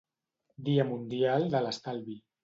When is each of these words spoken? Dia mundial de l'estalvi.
Dia 0.69 0.85
mundial 0.91 1.45
de 1.57 1.61
l'estalvi. 1.67 2.17